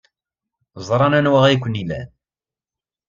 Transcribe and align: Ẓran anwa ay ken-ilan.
Ẓran 0.87 1.13
anwa 1.17 1.39
ay 1.45 1.57
ken-ilan. 1.63 2.09